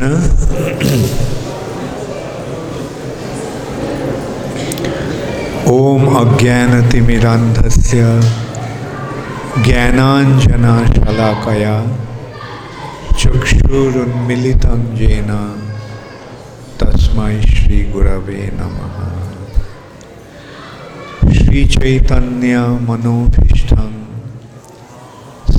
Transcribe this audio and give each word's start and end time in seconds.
Krishna. 0.80 1.30
ॐ 5.70 6.06
अज्ञानतिमिरान्धस्य 6.18 8.04
ज्ञानाञ्जनशलाकया 9.66 11.74
चक्षुरुन्मिलितं 13.20 14.80
येन 15.00 15.30
तस्मै 16.80 17.34
श्रीगुरवे 17.52 18.40
नमः 18.60 18.96
श्रीचैतन्यमनोभीष्टं 21.36 23.92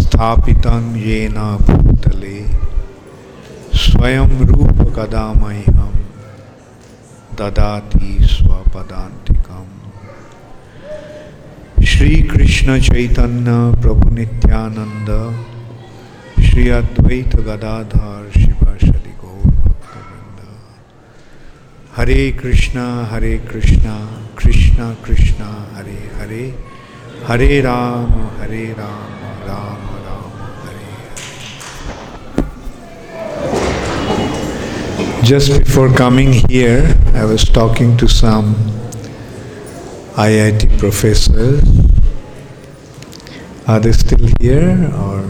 स्थापितं 0.02 0.84
येन 1.06 1.38
भूतले 1.70 2.36
स्वयं 4.02 4.30
रूपकदा 4.46 5.34
मह्यं 5.34 5.92
ददाति 7.40 8.18
स्वपदान्तिकम्। 8.22 9.68
श्री 11.84 12.16
कृष्ण 12.24 12.80
चैतन्य 12.82 13.82
प्रभु 13.82 14.10
नित्यानंद 14.10 15.10
श्री 16.44 16.70
अद्वैत 16.70 17.36
गदाधर 17.36 18.32
शिवाशरि 18.40 19.14
गौर 19.22 19.52
भक्तवृंद 19.52 20.40
हरे 21.96 22.32
कृष्णा 22.32 23.06
हरे 23.06 23.38
कृष्णा 23.38 23.96
कृष्णा 24.38 24.94
कृष्णा, 24.94 25.68
हरे 25.78 26.12
हरे। 26.20 26.64
हरे 27.28 27.62
राम 27.62 28.42
हरे 28.42 28.66
Ram 28.80 29.14
Ram 29.48 30.01
Just 35.24 35.60
before 35.60 35.88
coming 35.94 36.34
here, 36.50 36.98
I 37.14 37.26
was 37.26 37.44
talking 37.44 37.96
to 37.98 38.08
some 38.08 38.56
IIT 40.18 40.80
professors. 40.80 41.62
Are 43.68 43.80
they 43.80 43.92
still 43.92 44.28
here 44.40 44.92
or? 44.96 45.30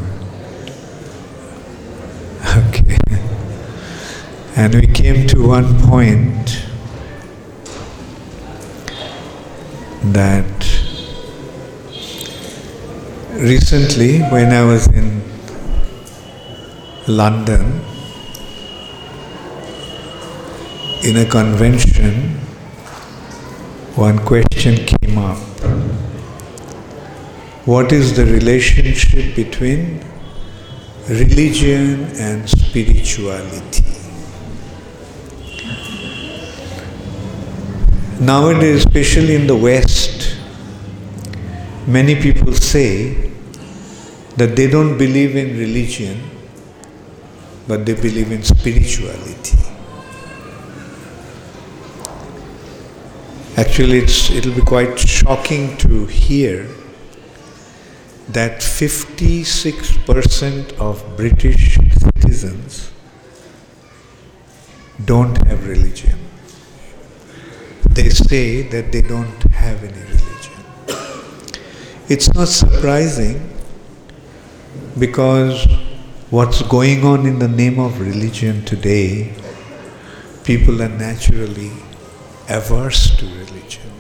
Okay. 2.69 2.97
And 4.55 4.75
we 4.75 4.87
came 4.87 5.27
to 5.27 5.45
one 5.45 5.77
point 5.81 6.65
that 10.13 10.45
recently, 13.33 14.19
when 14.19 14.53
I 14.53 14.63
was 14.63 14.87
in 14.87 15.21
London 17.07 17.90
in 21.03 21.17
a 21.17 21.25
convention, 21.25 22.35
one 23.95 24.19
question 24.19 24.75
came 24.85 25.17
up. 25.17 25.39
What 27.65 27.91
is 27.91 28.15
the 28.15 28.25
relationship 28.25 29.35
between 29.35 30.03
religion 31.09 32.03
and 32.17 32.47
spirituality? 32.47 33.83
Nowadays, 38.19 38.85
especially 38.85 39.33
in 39.33 39.47
the 39.47 39.55
West, 39.55 40.37
many 41.87 42.13
people 42.21 42.53
say 42.53 43.31
that 44.37 44.55
they 44.55 44.69
don't 44.69 44.99
believe 44.99 45.35
in 45.35 45.57
religion, 45.57 46.29
but 47.67 47.87
they 47.87 47.95
believe 47.95 48.31
in 48.31 48.43
spirituality. 48.43 49.60
Actually, 53.57 53.97
it's, 53.99 54.31
it'll 54.31 54.55
be 54.55 54.61
quite 54.61 54.97
shocking 54.97 55.75
to 55.77 56.05
hear 56.05 56.69
that 58.29 58.61
56% 58.61 60.71
of 60.79 61.03
British 61.17 61.75
citizens 61.75 62.91
don't 65.03 65.35
have 65.47 65.67
religion. 65.67 66.17
They 67.89 68.07
say 68.09 68.61
that 68.69 68.93
they 68.93 69.01
don't 69.01 69.43
have 69.51 69.83
any 69.83 69.99
religion. 69.99 70.63
It's 72.07 72.33
not 72.33 72.47
surprising 72.47 73.49
because 74.97 75.67
what's 76.29 76.61
going 76.61 77.03
on 77.03 77.25
in 77.25 77.39
the 77.39 77.49
name 77.49 77.79
of 77.79 77.99
religion 77.99 78.63
today, 78.63 79.33
people 80.45 80.81
are 80.81 80.87
naturally 80.87 81.73
averse 82.51 83.15
to 83.17 83.25
religion. 83.25 83.91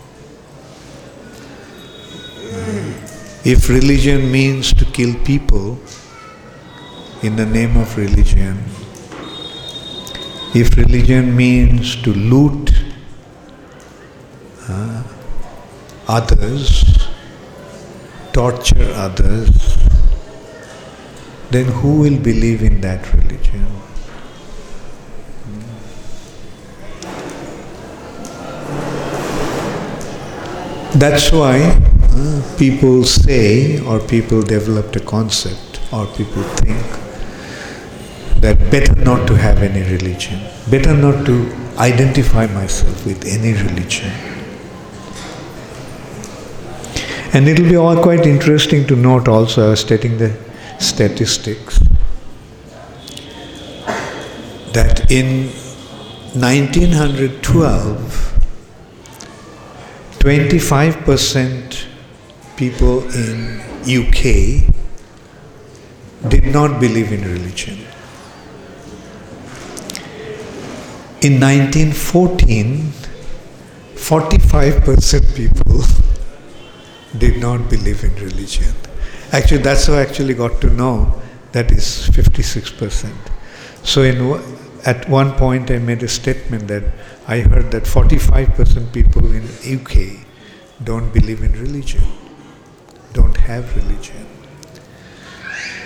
If 3.43 3.69
religion 3.69 4.31
means 4.31 4.73
to 4.73 4.85
kill 4.85 5.15
people 5.23 5.79
in 7.23 7.35
the 7.35 7.45
name 7.45 7.77
of 7.77 7.97
religion, 7.97 8.63
if 10.53 10.75
religion 10.77 11.35
means 11.35 11.95
to 12.03 12.13
loot 12.13 12.73
uh, 14.67 15.03
others, 16.07 17.07
torture 18.33 18.91
others, 18.95 19.77
then 21.51 21.65
who 21.65 22.01
will 22.01 22.19
believe 22.19 22.63
in 22.63 22.81
that 22.81 23.13
religion? 23.13 23.65
That's 30.93 31.31
why 31.31 31.61
uh, 31.61 32.41
people 32.57 33.05
say, 33.05 33.79
or 33.85 33.99
people 33.99 34.41
developed 34.41 34.97
a 34.97 34.99
concept, 34.99 35.79
or 35.93 36.05
people 36.05 36.43
think 36.43 36.77
that 38.41 38.59
better 38.69 38.93
not 38.95 39.25
to 39.27 39.35
have 39.35 39.63
any 39.63 39.83
religion, 39.89 40.41
better 40.69 40.93
not 40.93 41.25
to 41.27 41.49
identify 41.77 42.45
myself 42.47 43.05
with 43.05 43.25
any 43.25 43.53
religion. 43.53 44.11
And 47.33 47.47
it'll 47.47 47.69
be 47.69 47.77
all 47.77 47.95
quite 48.03 48.25
interesting 48.25 48.85
to 48.87 48.95
note 48.97 49.29
also, 49.29 49.67
I 49.67 49.69
was 49.69 49.79
stating 49.79 50.17
the 50.17 50.35
statistics, 50.79 51.79
that 54.73 55.09
in 55.09 55.47
1912, 56.33 58.20
25% 60.21 61.85
people 62.55 63.03
in 63.15 63.59
UK 63.81 64.61
did 66.29 66.45
not 66.45 66.79
believe 66.79 67.11
in 67.11 67.23
religion. 67.23 67.73
In 71.23 71.39
1914, 71.39 72.91
45% 73.95 75.35
people 75.35 75.81
did 77.17 77.39
not 77.41 77.67
believe 77.67 78.03
in 78.03 78.13
religion. 78.23 78.71
Actually, 79.31 79.63
that's 79.63 79.87
how 79.87 79.93
I 79.93 80.01
actually 80.01 80.35
got 80.35 80.61
to 80.61 80.69
know 80.69 81.19
that 81.51 81.71
is 81.71 82.07
56%. 82.11 83.11
So 83.81 84.03
in 84.03 84.19
at 84.85 85.07
one 85.07 85.33
point 85.33 85.69
I 85.69 85.77
made 85.77 86.03
a 86.03 86.07
statement 86.07 86.67
that 86.67 86.83
I 87.27 87.41
heard 87.41 87.71
that 87.71 87.83
45% 87.83 88.91
people 88.91 89.25
in 89.31 89.43
UK 89.77 90.25
don't 90.83 91.13
believe 91.13 91.43
in 91.43 91.51
religion, 91.53 92.03
don't 93.13 93.37
have 93.37 93.75
religion. 93.75 94.25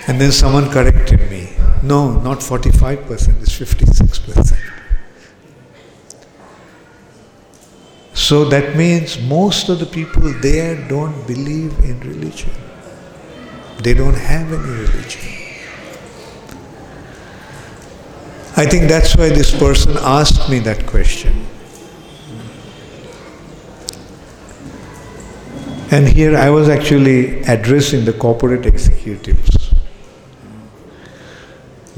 And 0.08 0.20
then 0.20 0.32
someone 0.32 0.70
corrected 0.70 1.30
me. 1.30 1.50
No, 1.82 2.20
not 2.20 2.38
45%, 2.38 3.42
it's 3.42 3.58
56%. 3.58 4.58
So 8.14 8.44
that 8.46 8.76
means 8.76 9.20
most 9.20 9.68
of 9.68 9.78
the 9.78 9.86
people 9.86 10.22
there 10.40 10.74
don't 10.88 11.26
believe 11.26 11.78
in 11.80 12.00
religion. 12.00 12.50
They 13.82 13.94
don't 13.94 14.16
have 14.16 14.52
any 14.52 14.58
religion. 14.58 15.45
I 18.58 18.64
think 18.64 18.88
that's 18.88 19.14
why 19.14 19.28
this 19.28 19.54
person 19.54 19.98
asked 20.00 20.48
me 20.48 20.60
that 20.60 20.86
question. 20.86 21.46
And 25.90 26.08
here 26.08 26.34
I 26.34 26.48
was 26.48 26.70
actually 26.70 27.42
addressing 27.42 28.06
the 28.06 28.14
corporate 28.14 28.64
executives, 28.64 29.74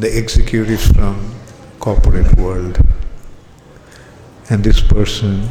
the 0.01 0.19
executives 0.19 0.91
from 0.91 1.33
corporate 1.79 2.37
world. 2.37 2.79
And 4.51 4.65
this 4.65 4.81
person, 4.81 5.49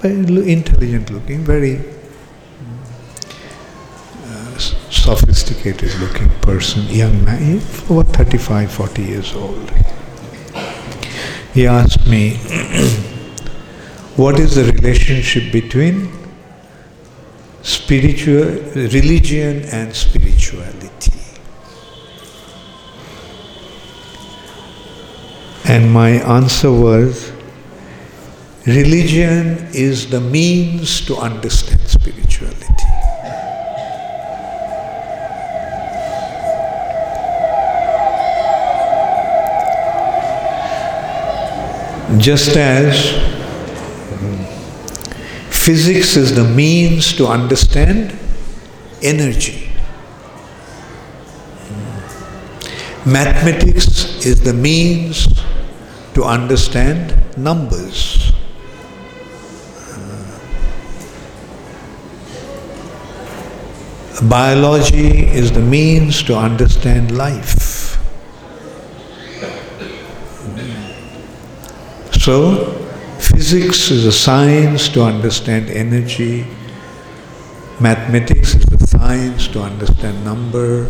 very 0.00 0.50
intelligent 0.50 1.10
looking, 1.10 1.44
very 1.44 1.80
uh, 4.26 4.58
sophisticated 5.02 5.92
looking 5.98 6.28
person, 6.40 6.82
young 6.86 7.24
man, 7.24 7.60
over 7.90 8.04
35, 8.04 8.70
40 8.70 9.02
years 9.02 9.34
old. 9.34 9.70
he 11.52 11.66
asked 11.66 12.06
me, 12.06 12.36
What 14.16 14.38
is 14.38 14.54
the 14.54 14.64
relationship 14.72 15.52
between 15.52 16.12
spiritual 17.62 18.44
religion 18.74 19.64
and 19.72 19.96
spirituality? 19.96 21.12
And 25.64 25.90
my 25.90 26.10
answer 26.38 26.70
was 26.70 27.32
religion 28.66 29.66
is 29.72 30.10
the 30.10 30.20
means 30.20 31.04
to 31.06 31.16
understand 31.16 31.80
spirituality. 31.88 32.71
Just 42.18 42.56
as 42.56 43.10
physics 45.48 46.16
is 46.16 46.34
the 46.34 46.44
means 46.44 47.12
to 47.14 47.26
understand 47.26 48.16
energy, 49.02 49.70
mathematics 53.06 54.24
is 54.26 54.42
the 54.42 54.52
means 54.52 55.26
to 56.14 56.22
understand 56.22 57.16
numbers. 57.38 58.32
Biology 64.22 65.26
is 65.28 65.50
the 65.50 65.60
means 65.60 66.22
to 66.24 66.36
understand 66.36 67.16
life. 67.16 67.61
So, 72.22 72.54
physics 73.18 73.90
is 73.90 74.06
a 74.06 74.12
science 74.12 74.88
to 74.90 75.02
understand 75.02 75.68
energy, 75.68 76.46
mathematics 77.80 78.54
is 78.54 78.64
the 78.66 78.86
science 78.86 79.48
to 79.48 79.60
understand 79.60 80.24
number, 80.24 80.88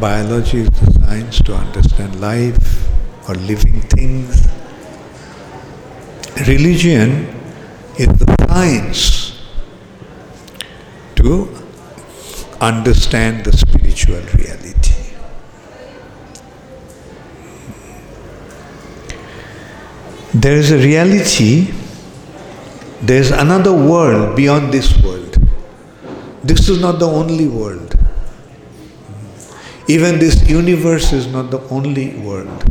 biology 0.00 0.60
is 0.60 0.70
the 0.70 0.90
science 1.04 1.42
to 1.42 1.54
understand 1.54 2.18
life 2.18 2.88
or 3.28 3.34
living 3.34 3.82
things. 3.92 4.48
Religion 6.48 7.28
is 7.98 8.08
the 8.08 8.34
science 8.48 9.38
to 11.16 11.44
understand 12.58 13.44
the 13.44 13.52
spiritual 13.52 14.22
reality. 14.40 14.67
There 20.40 20.54
is 20.54 20.70
a 20.70 20.78
reality, 20.78 21.72
there 23.02 23.20
is 23.20 23.32
another 23.32 23.72
world 23.72 24.36
beyond 24.36 24.72
this 24.72 24.96
world. 25.02 25.36
This 26.44 26.68
is 26.68 26.80
not 26.80 27.00
the 27.00 27.08
only 27.08 27.48
world. 27.48 27.92
Even 29.88 30.20
this 30.20 30.48
universe 30.48 31.12
is 31.12 31.26
not 31.26 31.50
the 31.50 31.58
only 31.70 32.14
world. 32.20 32.62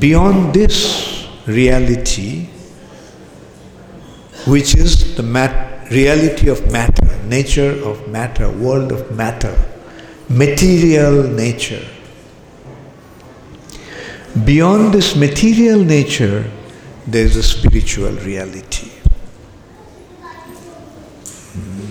Beyond 0.00 0.52
this 0.52 1.28
reality, 1.46 2.46
which 4.48 4.74
is 4.74 5.14
the 5.14 5.22
mat- 5.22 5.88
reality 5.92 6.48
of 6.48 6.72
matter, 6.72 7.06
nature 7.28 7.70
of 7.84 8.08
matter, 8.08 8.50
world 8.50 8.90
of 8.90 9.12
matter, 9.12 9.56
material 10.28 11.22
nature, 11.22 11.86
Beyond 14.44 14.92
this 14.92 15.16
material 15.16 15.82
nature, 15.82 16.50
there 17.06 17.24
is 17.24 17.36
a 17.36 17.42
spiritual 17.42 18.12
reality. 18.12 18.90
Hmm. 21.54 21.86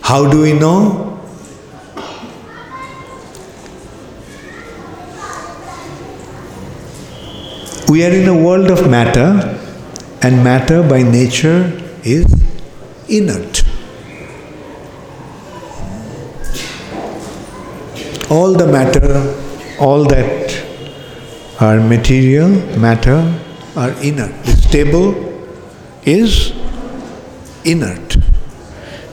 How 0.00 0.28
do 0.28 0.42
we 0.42 0.54
know? 0.54 1.12
We 7.88 8.04
are 8.04 8.10
in 8.10 8.26
a 8.26 8.36
world 8.36 8.68
of 8.68 8.90
matter, 8.90 9.56
and 10.22 10.42
matter 10.42 10.82
by 10.82 11.02
nature 11.02 11.80
is 12.02 12.26
inert. 13.08 13.62
All 18.28 18.52
the 18.52 18.66
matter, 18.66 19.32
all 19.78 20.04
that 20.06 20.45
our 21.60 21.80
material, 21.80 22.48
matter 22.78 23.18
are 23.76 23.90
inert. 24.02 24.32
This 24.44 24.66
table 24.70 25.14
is 26.04 26.52
inert. 27.64 28.16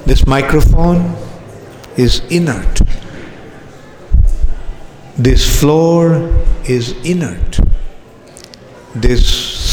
This 0.05 0.27
microphone 0.27 1.15
is 1.95 2.19
inert. 2.29 2.81
This 5.17 5.59
floor 5.59 6.15
is 6.65 6.91
inert. 7.05 7.59
This 8.95 9.25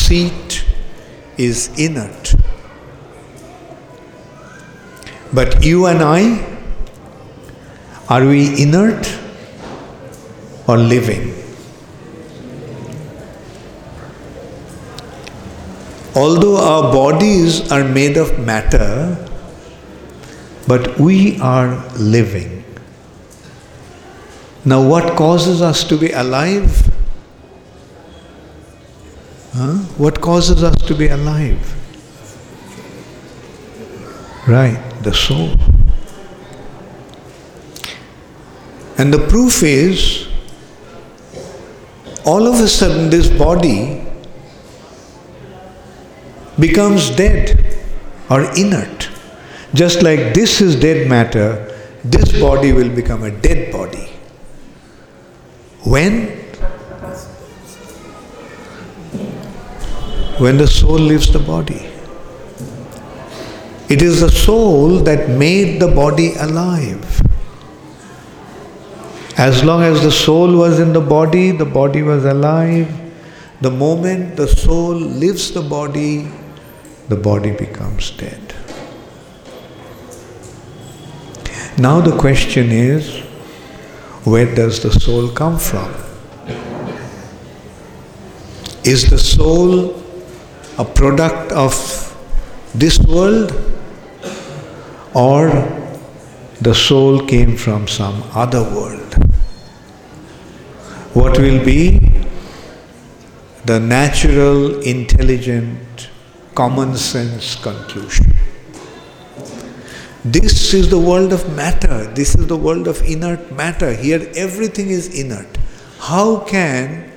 seat 0.07 0.65
is 1.37 1.71
inert. 1.79 2.35
But 5.33 5.65
you 5.65 5.87
and 5.87 6.03
I, 6.03 6.47
are 8.09 8.25
we 8.25 8.63
inert 8.63 9.19
or 10.67 10.77
living? 10.77 11.41
Although 16.15 16.57
our 16.57 16.93
bodies 16.93 17.71
are 17.71 17.85
made 17.85 18.17
of 18.17 18.39
matter, 18.39 19.17
but 20.67 20.99
we 20.99 21.39
are 21.41 21.85
living. 21.97 22.65
Now, 24.65 24.87
what 24.87 25.17
causes 25.17 25.63
us 25.63 25.85
to 25.85 25.97
be 25.97 26.11
alive? 26.11 26.91
Huh? 29.53 29.75
What 29.97 30.21
causes 30.21 30.63
us 30.63 30.77
to 30.83 30.95
be 30.95 31.09
alive? 31.09 31.75
Right, 34.47 34.81
the 35.03 35.15
soul. 35.15 35.55
And 38.99 39.13
the 39.15 39.27
proof 39.29 39.63
is, 39.63 40.29
all 42.27 42.47
of 42.47 42.61
a 42.61 42.69
sudden, 42.69 43.09
this 43.11 43.29
body 43.31 44.07
becomes 46.61 47.11
dead 47.11 47.77
or 48.29 48.43
inert. 48.57 49.09
Just 49.75 50.03
like 50.03 50.35
this 50.35 50.61
is 50.61 50.77
dead 50.77 51.09
matter, 51.09 51.67
this 52.05 52.39
body 52.41 52.73
will 52.73 52.95
become 52.95 53.23
a 53.25 53.31
dead 53.31 53.73
body. 53.73 54.09
When? 55.85 56.29
When 60.39 60.57
the 60.57 60.67
soul 60.67 60.99
leaves 60.99 61.33
the 61.33 61.39
body. 61.39 61.87
It 63.89 64.03
is 64.03 64.21
the 64.21 64.31
soul 64.31 65.01
that 65.01 65.29
made 65.29 65.81
the 65.81 65.89
body 65.89 66.35
alive. 66.35 67.23
As 69.37 69.65
long 69.65 69.83
as 69.83 70.03
the 70.03 70.13
soul 70.13 70.57
was 70.57 70.79
in 70.81 70.93
the 70.93 71.01
body, 71.01 71.51
the 71.51 71.65
body 71.65 72.03
was 72.03 72.25
alive. 72.25 72.89
The 73.61 73.71
moment 73.71 74.37
the 74.37 74.47
soul 74.47 74.95
leaves 74.95 75.51
the 75.51 75.63
body, 75.63 76.29
the 77.11 77.17
body 77.17 77.51
becomes 77.51 78.11
dead. 78.13 78.55
Now 81.77 82.01
the 82.01 82.17
question 82.17 82.71
is 82.71 83.19
where 84.25 84.55
does 84.55 84.81
the 84.83 84.93
soul 84.93 85.29
come 85.31 85.59
from? 85.59 85.93
Is 88.85 89.11
the 89.11 89.19
soul 89.19 90.01
a 90.79 90.85
product 90.85 91.51
of 91.53 91.75
this 92.75 92.99
world 93.01 93.53
or 95.15 95.49
the 96.61 96.75
soul 96.75 97.27
came 97.27 97.57
from 97.57 97.89
some 97.89 98.23
other 98.35 98.63
world? 98.63 99.15
What 101.15 101.39
will 101.39 101.65
be 101.65 101.99
the 103.65 103.81
natural, 103.81 104.81
intelligent, 104.83 106.10
common 106.61 106.95
sense 106.95 107.55
conclusion. 107.57 108.27
This 110.23 110.75
is 110.75 110.91
the 110.91 110.99
world 110.99 111.33
of 111.33 111.43
matter. 111.57 112.05
This 112.13 112.35
is 112.35 112.49
the 112.49 112.57
world 112.57 112.87
of 112.87 113.01
inert 113.01 113.51
matter. 113.51 113.95
Here 113.95 114.31
everything 114.37 114.91
is 114.91 115.09
inert. 115.19 115.57
How 116.01 116.41
can 116.41 117.11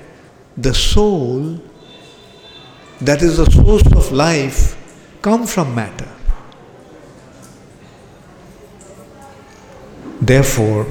the 0.56 0.74
soul, 0.74 1.60
that 3.02 3.22
is 3.22 3.36
the 3.36 3.52
source 3.52 3.86
of 3.92 4.14
life, 4.14 4.80
come 5.22 5.46
from 5.46 5.76
matter? 5.76 6.08
Therefore, 10.22 10.88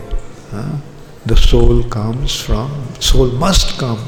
uh, 0.52 0.78
the 1.24 1.38
soul 1.38 1.84
comes 1.84 2.38
from, 2.38 2.70
soul 3.00 3.30
must 3.32 3.78
come 3.78 4.04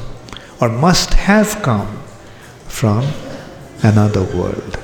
or 0.61 0.69
must 0.69 1.15
have 1.15 1.63
come 1.63 2.03
from 2.67 3.01
another 3.85 4.23
world. 4.37 4.75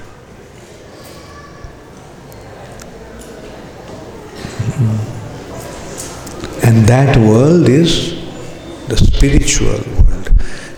Hmm. 4.77 4.97
And 6.67 6.85
that 6.87 7.17
world 7.17 7.67
is 7.67 7.93
the 8.87 8.97
spiritual 8.97 9.81
world. 9.93 10.27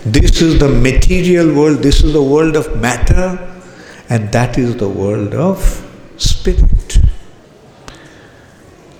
This 0.06 0.40
is 0.42 0.58
the 0.58 0.68
material 0.68 1.54
world, 1.54 1.78
this 1.78 2.02
is 2.02 2.12
the 2.12 2.22
world 2.22 2.56
of 2.56 2.80
matter, 2.80 3.38
and 4.08 4.32
that 4.32 4.58
is 4.58 4.76
the 4.76 4.88
world 4.88 5.34
of 5.34 5.58
spirit. 6.16 6.98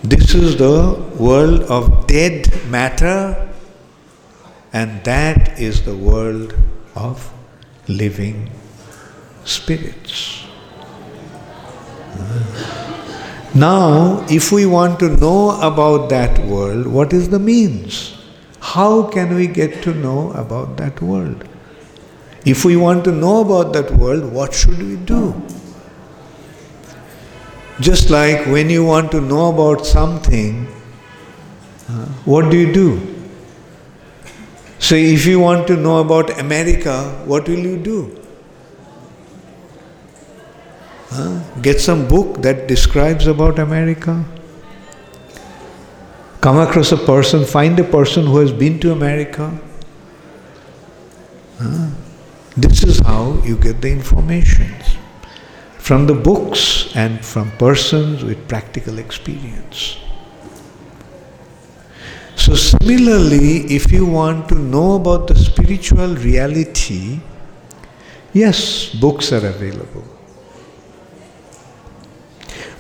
This 0.03 0.35
is 0.35 0.57
the 0.57 1.03
world 1.19 1.63
of 1.63 2.07
dead 2.07 2.53
matter, 2.69 3.49
and 4.73 5.03
that 5.05 5.59
is 5.59 5.83
the 5.85 5.97
world 5.97 6.55
of 6.95 7.33
living 7.89 8.51
spirits. 9.45 10.45
Now, 13.55 14.27
if 14.29 14.51
we 14.51 14.67
want 14.67 14.99
to 14.99 15.09
know 15.09 15.61
about 15.61 16.09
that 16.09 16.39
world, 16.41 16.89
what 16.89 17.13
is 17.13 17.29
the 17.29 17.39
means? 17.39 18.17
How 18.61 19.05
can 19.05 19.35
we 19.35 19.47
get 19.47 19.83
to 19.85 19.95
know 19.95 20.33
about 20.33 20.77
that 20.79 21.01
world? 21.01 21.45
If 22.45 22.65
we 22.65 22.77
want 22.77 23.05
to 23.05 23.13
know 23.13 23.43
about 23.43 23.73
that 23.75 23.93
world, 23.93 24.33
what 24.33 24.53
should 24.53 24.83
we 24.83 24.97
do? 24.97 25.41
Just 27.81 28.11
like 28.11 28.47
when 28.47 28.71
you 28.71 28.85
want 28.85 29.13
to 29.13 29.21
know 29.21 29.53
about 29.53 29.87
something, 29.87 30.67
uh, 31.89 32.07
what 32.25 32.51
do 32.51 32.57
you 32.57 32.73
do? 32.73 33.15
So, 34.79 34.97
if 34.97 35.27
you 35.27 35.41
want 35.41 35.67
to 35.69 35.77
know 35.77 35.99
about 35.99 36.39
America, 36.39 37.05
what 37.25 37.49
will 37.49 37.59
you 37.59 37.79
do? 37.79 38.21
Huh? 41.11 41.41
Get 41.65 41.81
some 41.81 42.07
book 42.07 42.43
that 42.43 42.69
describes 42.69 43.27
about 43.27 43.59
America. 43.59 44.23
Come 46.43 46.59
across 46.59 46.93
a 46.93 46.99
person, 46.99 47.47
find 47.47 47.81
a 47.81 47.85
person 47.85 48.27
who 48.27 48.37
has 48.37 48.53
been 48.53 48.79
to 48.81 48.93
America. 48.93 49.47
Huh? 51.59 51.89
This 52.55 52.85
is 52.85 52.99
how 52.99 53.41
you 53.45 53.57
get 53.57 53.81
the 53.81 53.91
information 53.91 54.75
from 55.79 56.07
the 56.07 56.13
books 56.13 56.95
and 56.95 57.25
from 57.25 57.51
persons 57.53 58.23
with 58.23 58.47
practical 58.47 58.99
experience. 58.99 59.97
So, 62.37 62.55
similarly, 62.55 63.61
if 63.75 63.91
you 63.91 64.05
want 64.05 64.51
to 64.51 64.55
know 64.55 64.97
about 64.97 65.29
the 65.29 65.35
spiritual 65.35 66.15
reality, 66.17 67.21
yes, 68.35 68.91
books 68.91 69.33
are 69.33 69.47
available. 69.47 70.14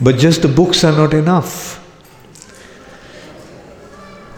But 0.01 0.19
just 0.19 0.43
the 0.43 0.49
books 0.49 0.85
are 0.85 0.93
not 0.93 1.15
enough. 1.15 1.81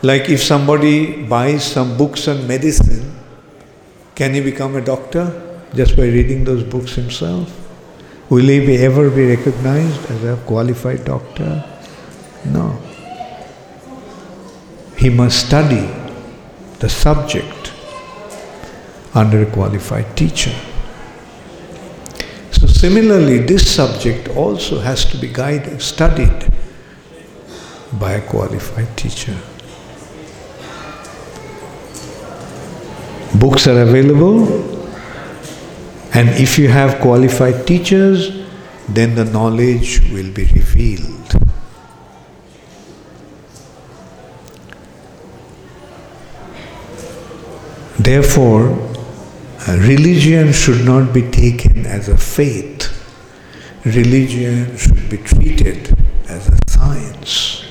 Like 0.03 0.29
if 0.29 0.43
somebody 0.43 1.23
buys 1.25 1.65
some 1.65 1.97
books 1.97 2.29
on 2.29 2.47
medicine, 2.47 3.17
can 4.15 4.35
he 4.35 4.41
become 4.41 4.77
a 4.77 4.81
doctor 4.81 5.25
just 5.75 5.97
by 5.97 6.05
reading 6.05 6.45
those 6.45 6.63
books 6.63 6.95
himself? 6.95 7.51
Will 8.29 8.47
he 8.47 8.77
ever 8.77 9.11
be 9.11 9.27
recognized 9.35 10.11
as 10.11 10.25
a 10.25 10.37
qualified 10.47 11.05
doctor? 11.05 11.65
No. 12.45 12.79
He 14.97 15.11
must 15.11 15.47
study 15.47 15.89
the 16.79 16.89
subject 16.89 17.73
under 19.15 19.43
a 19.43 19.47
qualified 19.47 20.17
teacher. 20.17 20.55
Similarly, 22.77 23.39
this 23.39 23.75
subject 23.75 24.29
also 24.37 24.81
has 24.81 25.07
to 25.07 25.17
be 25.17 25.29
guided, 25.29 25.81
studied 25.81 26.53
by 27.99 28.13
a 28.13 28.21
qualified 28.21 28.95
teacher. 28.99 29.35
Books 33.35 33.67
are 33.67 33.81
available, 33.81 34.45
and 36.13 36.29
if 36.39 36.59
you 36.59 36.69
have 36.69 37.01
qualified 37.01 37.67
teachers, 37.67 38.45
then 38.91 39.15
the 39.15 39.25
knowledge 39.25 40.03
will 40.13 40.31
be 40.33 40.45
revealed. 40.45 41.33
Therefore, 47.99 48.86
religion 49.75 50.53
should 50.53 50.85
not 50.85 51.13
be 51.13 51.23
taken 51.31 51.87
as 51.87 52.09
a 52.09 52.17
faith. 52.17 52.93
Religion 53.85 54.77
should 54.77 55.11
be 55.11 55.17
treated 55.19 55.97
as 56.29 56.49
a 56.49 56.59
science. 56.69 57.65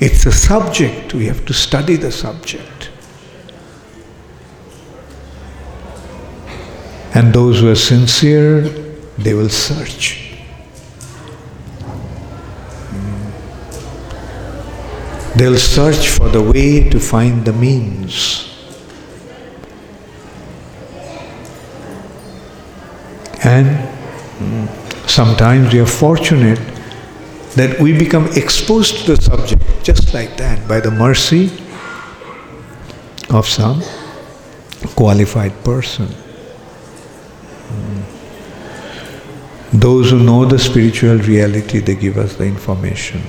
It's 0.00 0.26
a 0.26 0.32
subject, 0.32 1.14
we 1.14 1.26
have 1.26 1.44
to 1.46 1.52
study 1.52 1.96
the 1.96 2.12
subject. 2.12 2.90
And 7.14 7.32
those 7.32 7.60
who 7.60 7.70
are 7.70 7.74
sincere, 7.74 8.60
they 9.16 9.34
will 9.34 9.48
search. 9.48 10.34
They'll 15.36 15.58
search 15.58 16.08
for 16.08 16.28
the 16.28 16.42
way 16.42 16.88
to 16.88 17.00
find 17.00 17.44
the 17.44 17.52
means. 17.52 18.45
And 23.56 24.68
sometimes 25.08 25.72
we 25.72 25.80
are 25.80 25.86
fortunate 25.86 26.60
that 27.54 27.80
we 27.80 27.96
become 27.98 28.26
exposed 28.36 28.96
to 28.98 29.14
the 29.14 29.22
subject 29.22 29.62
just 29.82 30.12
like 30.12 30.36
that 30.36 30.68
by 30.68 30.78
the 30.80 30.90
mercy 30.90 31.44
of 33.30 33.46
some 33.46 33.82
qualified 34.94 35.54
person. 35.64 36.06
Hmm. 37.68 38.02
Those 39.78 40.10
who 40.10 40.18
know 40.22 40.44
the 40.44 40.58
spiritual 40.58 41.16
reality, 41.18 41.78
they 41.78 41.94
give 41.94 42.18
us 42.18 42.36
the 42.36 42.44
information. 42.44 43.22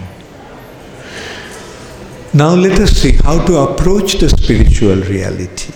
Now 2.34 2.54
let 2.54 2.80
us 2.80 2.92
see 2.92 3.14
how 3.14 3.46
to 3.46 3.58
approach 3.60 4.16
the 4.16 4.30
spiritual 4.30 4.98
reality. 5.14 5.74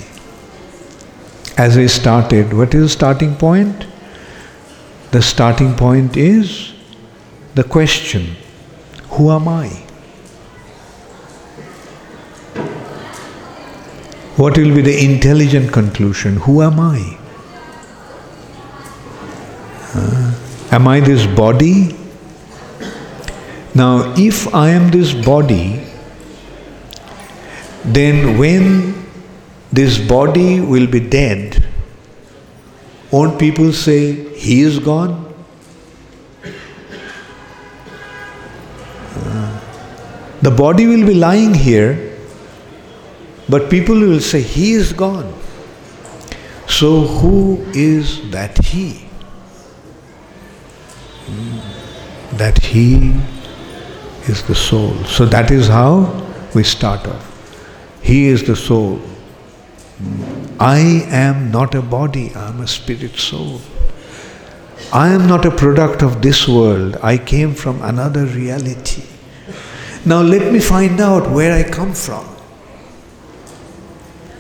As 1.57 1.77
I 1.77 1.85
started, 1.85 2.51
what 2.53 2.73
is 2.73 2.81
the 2.83 2.89
starting 2.89 3.35
point? 3.35 3.85
The 5.11 5.21
starting 5.21 5.75
point 5.75 6.15
is 6.15 6.73
the 7.53 7.63
question 7.63 8.35
Who 9.09 9.29
am 9.31 9.47
I? 9.47 9.67
What 14.37 14.57
will 14.57 14.73
be 14.73 14.81
the 14.81 15.03
intelligent 15.03 15.73
conclusion? 15.73 16.37
Who 16.37 16.61
am 16.61 16.79
I? 16.79 17.17
Uh, 19.93 20.33
am 20.71 20.87
I 20.87 21.01
this 21.01 21.27
body? 21.27 21.97
Now, 23.75 24.13
if 24.17 24.53
I 24.55 24.69
am 24.69 24.89
this 24.91 25.13
body, 25.13 25.85
then 27.83 28.37
when 28.37 29.05
this 29.73 29.97
body 29.97 30.61
will 30.61 30.87
be 30.87 31.01
dead, 31.01 31.60
won't 33.11 33.39
people 33.39 33.73
say, 33.73 34.35
He 34.35 34.61
is 34.61 34.79
gone? 34.79 35.31
The 40.41 40.49
body 40.49 40.87
will 40.87 41.05
be 41.05 41.13
lying 41.13 41.53
here, 41.53 42.17
but 43.47 43.69
people 43.69 43.99
will 43.99 44.19
say, 44.19 44.41
He 44.41 44.73
is 44.73 44.91
gone. 44.91 45.31
So, 46.67 47.01
who 47.01 47.63
is 47.73 48.31
that 48.31 48.57
He? 48.65 48.93
Hmm. 51.27 52.37
That 52.37 52.57
He 52.57 53.13
is 54.27 54.41
the 54.43 54.55
soul. 54.55 54.95
So, 55.03 55.25
that 55.25 55.51
is 55.51 55.67
how 55.67 55.93
we 56.55 56.63
start 56.63 57.07
off. 57.07 57.27
He 58.01 58.25
is 58.25 58.43
the 58.43 58.55
soul. 58.55 58.99
I 60.61 60.77
am 61.09 61.49
not 61.49 61.73
a 61.73 61.81
body, 61.81 62.31
I 62.35 62.49
am 62.49 62.61
a 62.61 62.67
spirit 62.67 63.15
soul. 63.17 63.61
I 64.93 65.07
am 65.07 65.25
not 65.25 65.43
a 65.43 65.49
product 65.49 66.03
of 66.03 66.21
this 66.21 66.47
world, 66.47 66.97
I 67.01 67.17
came 67.17 67.55
from 67.55 67.81
another 67.81 68.25
reality. 68.25 69.01
Now 70.05 70.21
let 70.21 70.53
me 70.53 70.59
find 70.59 71.01
out 71.01 71.31
where 71.31 71.51
I 71.51 71.63
come 71.67 71.95
from. 71.95 72.25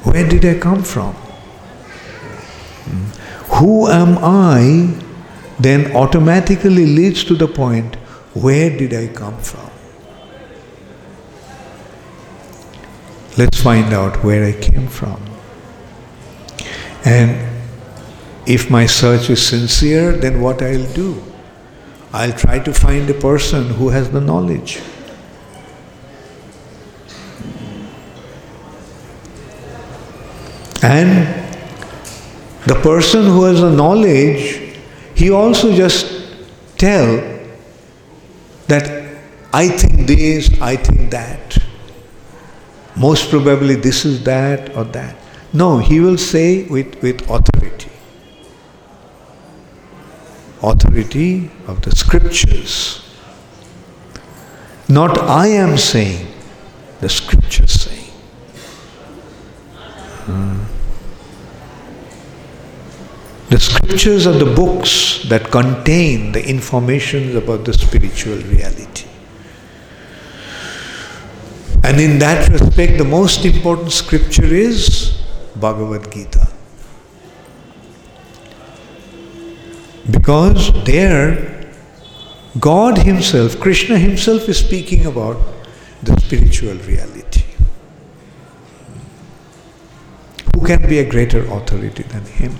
Where 0.03 0.29
did 0.29 0.45
I 0.45 0.59
come 0.59 0.83
from? 0.83 1.13
Hmm. 2.85 3.55
Who 3.55 3.87
am 3.87 4.19
I 4.21 4.93
then 5.59 5.95
automatically 5.95 6.85
leads 6.85 7.23
to 7.23 7.35
the 7.35 7.47
point 7.47 7.95
where 8.35 8.69
did 8.69 8.93
I 8.93 9.07
come 9.07 9.39
from? 9.39 9.71
Let's 13.39 13.59
find 13.59 13.91
out 13.91 14.23
where 14.23 14.45
I 14.45 14.51
came 14.51 14.87
from. 14.87 15.19
And 17.05 17.49
if 18.45 18.69
my 18.69 18.85
search 18.85 19.29
is 19.29 19.45
sincere, 19.45 20.13
then 20.13 20.41
what 20.41 20.61
I'll 20.61 20.93
do? 20.93 21.21
I'll 22.13 22.33
try 22.33 22.59
to 22.59 22.73
find 22.73 23.09
a 23.09 23.13
person 23.13 23.69
who 23.69 23.89
has 23.89 24.09
the 24.09 24.21
knowledge. 24.21 24.81
And 30.83 31.27
the 32.65 32.75
person 32.81 33.25
who 33.25 33.43
has 33.43 33.61
the 33.61 33.71
knowledge, 33.71 34.77
he 35.15 35.29
also 35.29 35.75
just 35.75 36.33
tell 36.77 37.39
that 38.67 39.21
I 39.53 39.67
think 39.67 40.07
this, 40.07 40.49
I 40.61 40.75
think 40.75 41.11
that. 41.11 41.57
Most 42.95 43.29
probably 43.29 43.75
this 43.75 44.05
is 44.05 44.23
that 44.23 44.75
or 44.75 44.85
that. 44.85 45.20
No, 45.53 45.79
he 45.79 45.99
will 45.99 46.17
say 46.17 46.63
with, 46.63 47.01
with 47.01 47.21
authority. 47.29 47.91
Authority 50.63 51.51
of 51.67 51.81
the 51.81 51.91
scriptures. 51.91 53.01
Not 54.87 55.17
I 55.17 55.47
am 55.47 55.77
saying, 55.77 56.27
the 57.01 57.09
scriptures 57.09 57.71
saying. 57.71 58.11
Hmm. 60.25 60.63
The 63.49 63.59
scriptures 63.59 64.27
are 64.27 64.37
the 64.37 64.53
books 64.55 65.23
that 65.27 65.51
contain 65.51 66.31
the 66.31 66.47
information 66.47 67.35
about 67.35 67.65
the 67.65 67.73
spiritual 67.73 68.37
reality. 68.37 69.07
And 71.83 71.99
in 71.99 72.19
that 72.19 72.47
respect, 72.49 72.97
the 72.97 73.03
most 73.03 73.43
important 73.43 73.91
scripture 73.91 74.45
is 74.45 75.20
Bhagavad 75.55 76.11
Gita. 76.11 76.47
Because 80.09 80.71
there, 80.85 81.71
God 82.59 82.97
Himself, 82.97 83.59
Krishna 83.59 83.97
Himself 83.97 84.49
is 84.49 84.57
speaking 84.57 85.05
about 85.05 85.37
the 86.03 86.19
spiritual 86.21 86.75
reality. 86.75 87.43
Who 90.55 90.65
can 90.65 90.87
be 90.87 90.99
a 90.99 91.09
greater 91.09 91.45
authority 91.45 92.03
than 92.03 92.25
Him? 92.25 92.57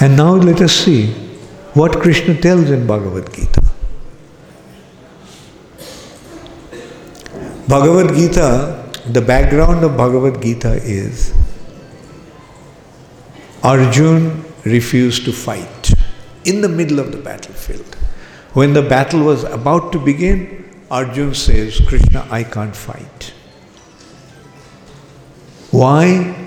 And 0.00 0.16
now 0.16 0.34
let 0.34 0.60
us 0.60 0.72
see 0.72 1.12
what 1.74 2.00
Krishna 2.00 2.34
tells 2.40 2.70
in 2.70 2.86
Bhagavad 2.86 3.32
Gita. 3.34 3.62
Bhagavad 7.68 8.14
Gita, 8.14 8.85
the 9.12 9.20
background 9.20 9.84
of 9.84 9.96
Bhagavad 9.96 10.42
Gita 10.42 10.74
is 10.74 11.34
Arjun 13.62 14.44
refused 14.64 15.24
to 15.24 15.32
fight 15.32 15.92
in 16.44 16.60
the 16.60 16.68
middle 16.68 16.98
of 16.98 17.12
the 17.12 17.18
battlefield. 17.18 17.94
When 18.52 18.72
the 18.72 18.82
battle 18.82 19.24
was 19.24 19.44
about 19.44 19.92
to 19.92 19.98
begin, 19.98 20.64
Arjun 20.90 21.34
says, 21.34 21.80
Krishna, 21.86 22.26
I 22.30 22.44
can't 22.44 22.74
fight. 22.74 23.32
Why? 25.70 26.46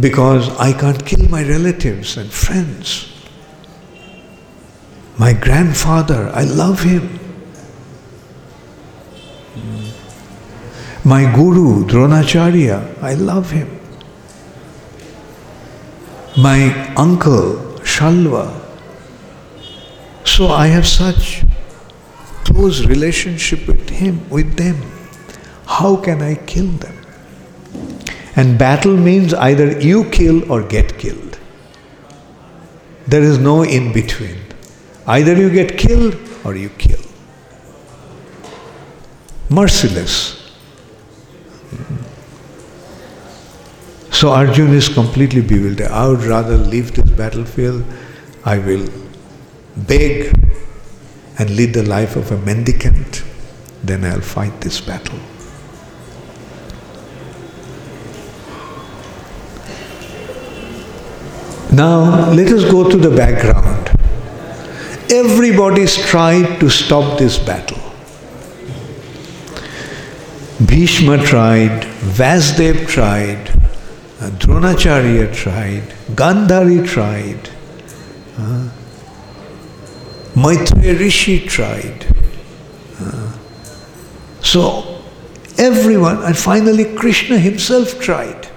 because 0.00 0.48
I 0.58 0.72
can't 0.72 1.04
kill 1.04 1.28
my 1.28 1.42
relatives 1.42 2.16
and 2.16 2.30
friends. 2.30 3.12
My 5.18 5.32
grandfather, 5.32 6.30
I 6.32 6.44
love 6.44 6.82
him. 6.82 7.18
My 11.08 11.24
guru, 11.34 11.86
Dronacharya, 11.86 13.02
I 13.02 13.14
love 13.14 13.50
him. 13.50 13.80
My 16.36 16.94
uncle, 16.96 17.54
Shalya. 17.92 18.46
So 20.26 20.48
I 20.48 20.66
have 20.66 20.86
such 20.86 21.44
close 22.44 22.84
relationship 22.84 23.66
with 23.66 23.88
him, 23.88 24.28
with 24.28 24.56
them. 24.56 24.82
How 25.64 25.96
can 25.96 26.20
I 26.20 26.34
kill 26.34 26.66
them? 26.66 26.96
And 28.36 28.58
battle 28.58 28.94
means 28.94 29.32
either 29.32 29.80
you 29.80 30.04
kill 30.10 30.52
or 30.52 30.62
get 30.62 30.98
killed. 30.98 31.38
There 33.06 33.22
is 33.22 33.38
no 33.38 33.62
in 33.62 33.94
between. 33.94 34.36
Either 35.06 35.34
you 35.34 35.48
get 35.48 35.78
killed 35.78 36.18
or 36.44 36.54
you 36.54 36.68
kill. 36.68 37.00
Merciless. 39.48 40.37
So 44.10 44.30
Arjun 44.30 44.74
is 44.74 44.88
completely 44.88 45.42
bewildered. 45.42 45.88
I 45.88 46.08
would 46.08 46.24
rather 46.24 46.56
leave 46.56 46.94
this 46.94 47.08
battlefield. 47.10 47.84
I 48.44 48.58
will 48.58 48.88
beg 49.76 50.32
and 51.38 51.50
lead 51.50 51.74
the 51.74 51.84
life 51.84 52.16
of 52.16 52.32
a 52.32 52.38
mendicant. 52.38 53.22
Then 53.84 54.04
I'll 54.04 54.20
fight 54.20 54.60
this 54.60 54.80
battle. 54.80 55.18
Now, 61.70 62.32
let 62.32 62.50
us 62.50 62.64
go 62.64 62.90
to 62.90 62.96
the 62.96 63.14
background. 63.14 63.90
Everybody's 65.12 65.96
tried 65.96 66.58
to 66.58 66.68
stop 66.68 67.18
this 67.18 67.38
battle. 67.38 67.87
Bhishma 70.66 71.24
tried, 71.24 71.82
Vyasdev 72.16 72.88
tried, 72.88 73.46
Dronacharya 74.40 75.32
tried, 75.32 75.84
Gandhari 76.16 76.84
tried, 76.86 77.50
uh, 78.36 78.68
Maitreya 80.34 80.98
Rishi 80.98 81.46
tried. 81.46 82.06
Uh, 83.00 83.32
so, 84.40 85.00
everyone, 85.58 86.22
and 86.24 86.36
finally 86.36 86.92
Krishna 86.96 87.38
himself 87.38 88.00
tried 88.00 88.48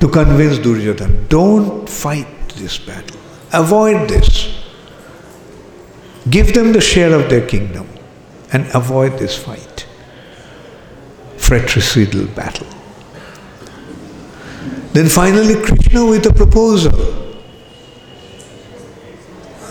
to 0.00 0.08
convince 0.08 0.58
Duryodhana, 0.58 1.28
don't 1.28 1.88
fight 1.88 2.48
this 2.56 2.76
battle. 2.76 3.18
Avoid 3.54 4.10
this. 4.10 4.62
Give 6.28 6.52
them 6.52 6.72
the 6.72 6.80
share 6.82 7.14
of 7.18 7.30
their 7.30 7.46
kingdom 7.46 7.88
and 8.52 8.66
avoid 8.74 9.18
this 9.18 9.36
fight. 9.36 9.73
Fratricidal 11.38 12.26
battle. 12.34 12.66
Then 14.92 15.08
finally, 15.08 15.54
Krishna 15.54 16.06
with 16.06 16.26
a 16.26 16.32
proposal. 16.32 16.94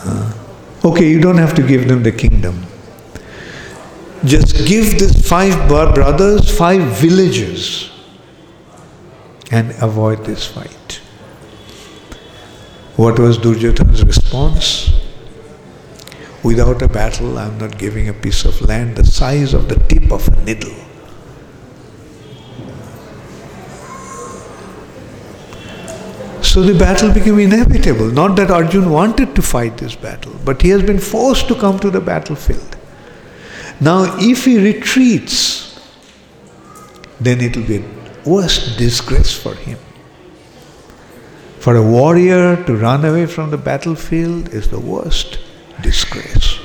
Uh, 0.05 0.33
okay, 0.83 1.09
you 1.09 1.21
don't 1.21 1.37
have 1.37 1.53
to 1.55 1.65
give 1.65 1.87
them 1.87 2.03
the 2.03 2.11
kingdom. 2.11 2.65
Just 4.25 4.67
give 4.67 4.99
these 4.99 5.27
five 5.27 5.67
brothers 5.67 6.55
five 6.57 6.81
villages 6.97 7.89
and 9.51 9.71
avoid 9.81 10.25
this 10.25 10.45
fight. 10.45 11.01
What 12.95 13.19
was 13.19 13.37
Duryodhana's 13.37 14.03
response? 14.03 14.91
Without 16.43 16.81
a 16.81 16.87
battle, 16.87 17.37
I 17.37 17.45
am 17.45 17.57
not 17.57 17.77
giving 17.77 18.09
a 18.09 18.13
piece 18.13 18.45
of 18.45 18.61
land 18.61 18.97
the 18.97 19.05
size 19.05 19.53
of 19.53 19.69
the 19.69 19.75
tip 19.75 20.11
of 20.11 20.27
a 20.27 20.43
needle. 20.43 20.75
So 26.53 26.61
the 26.61 26.77
battle 26.77 27.11
became 27.11 27.39
inevitable. 27.39 28.11
Not 28.11 28.35
that 28.35 28.51
Arjun 28.51 28.91
wanted 28.91 29.33
to 29.33 29.41
fight 29.41 29.77
this 29.77 29.95
battle, 29.95 30.33
but 30.45 30.61
he 30.61 30.69
has 30.69 30.83
been 30.83 30.99
forced 30.99 31.47
to 31.47 31.55
come 31.55 31.79
to 31.79 31.89
the 31.89 31.99
battlefield. 31.99 32.77
Now, 33.81 34.17
if 34.19 34.45
he 34.45 34.63
retreats, 34.63 35.79
then 37.19 37.41
it 37.41 37.57
will 37.57 37.65
be 37.65 37.83
worst 38.23 38.77
disgrace 38.77 39.33
for 39.35 39.55
him. 39.55 39.79
For 41.57 41.75
a 41.75 41.81
warrior 41.81 42.63
to 42.65 42.75
run 42.75 43.03
away 43.03 43.25
from 43.25 43.49
the 43.49 43.57
battlefield 43.57 44.53
is 44.53 44.69
the 44.69 44.79
worst 44.79 45.39
disgrace. 45.81 46.59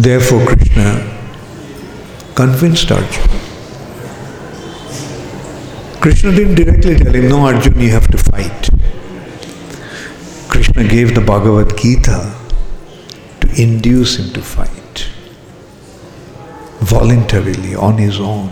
Therefore, 0.00 0.46
Krishna 0.46 0.90
convinced 2.36 2.92
Arjuna. 2.92 3.40
Krishna 6.00 6.30
didn't 6.30 6.54
directly 6.54 6.94
tell 6.94 7.12
him, 7.12 7.28
No, 7.28 7.40
Arjuna, 7.44 7.82
you 7.82 7.90
have 7.90 8.06
to 8.12 8.16
fight. 8.16 8.68
Krishna 10.48 10.86
gave 10.86 11.16
the 11.16 11.20
Bhagavad 11.20 11.76
Gita 11.76 12.32
to 13.40 13.60
induce 13.60 14.20
him 14.20 14.32
to 14.34 14.40
fight 14.40 15.08
voluntarily 16.78 17.74
on 17.74 17.98
his 17.98 18.20
own. 18.20 18.50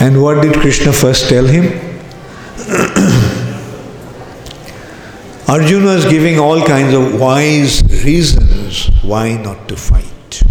And 0.00 0.22
what 0.22 0.42
did 0.42 0.52
Krishna 0.60 0.92
first 0.92 1.30
tell 1.30 1.46
him? 1.46 1.93
Arjuna 5.46 5.96
was 5.96 6.06
giving 6.06 6.38
all 6.38 6.64
kinds 6.64 6.94
of 6.94 7.20
wise 7.20 7.82
reasons 8.02 8.86
why 9.02 9.36
not 9.36 9.68
to 9.68 9.76
fight. 9.76 10.42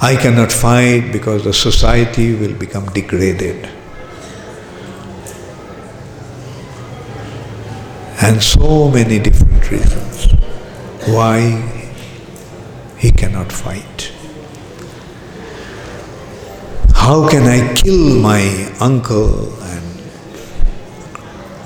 I 0.00 0.16
cannot 0.16 0.50
fight 0.50 1.12
because 1.12 1.44
the 1.44 1.52
society 1.52 2.34
will 2.34 2.54
become 2.54 2.86
degraded. 2.86 3.70
And 8.20 8.42
so 8.42 8.90
many 8.90 9.20
different 9.20 9.70
reasons 9.70 10.26
why 11.06 11.38
he 12.98 13.12
cannot 13.12 13.52
fight. 13.52 14.12
How 16.94 17.28
can 17.28 17.44
I 17.46 17.74
kill 17.74 18.16
my 18.20 18.72
uncle 18.80 19.61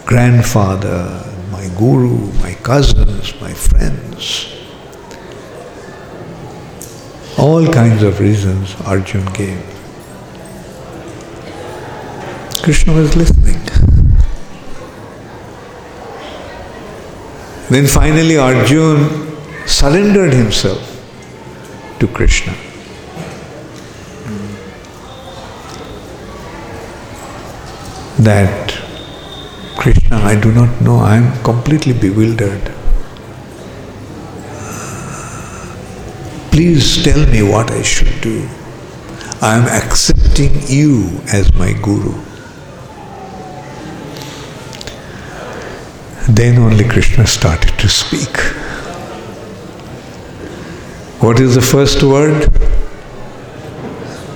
grandfather, 0.06 1.20
my 1.50 1.68
guru, 1.76 2.32
my 2.40 2.54
cousins, 2.62 3.38
my 3.40 3.52
friends? 3.52 4.52
All 7.36 7.66
kinds 7.70 8.02
of 8.02 8.20
reasons 8.20 8.74
Arjun 8.82 9.26
gave. 9.32 9.62
Krishna 12.62 12.92
was 12.94 13.14
listening. 13.16 13.60
Then 17.68 17.86
finally 17.86 18.38
Arjun 18.38 19.36
surrendered 19.66 20.32
himself 20.32 20.80
to 21.98 22.06
Krishna. 22.06 22.54
That 28.18 28.85
Krishna, 29.86 30.16
I 30.16 30.34
do 30.34 30.50
not 30.50 30.80
know, 30.80 30.96
I 30.96 31.16
am 31.16 31.44
completely 31.44 31.92
bewildered. 31.92 32.72
Please 36.50 37.04
tell 37.04 37.24
me 37.28 37.44
what 37.44 37.70
I 37.70 37.82
should 37.82 38.20
do. 38.20 38.48
I 39.40 39.54
am 39.56 39.68
accepting 39.68 40.60
you 40.66 41.20
as 41.32 41.54
my 41.54 41.72
guru. 41.72 42.14
Then 46.30 46.58
only 46.58 46.82
Krishna 46.88 47.24
started 47.24 47.78
to 47.78 47.88
speak. 47.88 48.36
What 51.22 51.38
is 51.38 51.54
the 51.54 51.62
first 51.62 52.02
word? 52.02 52.52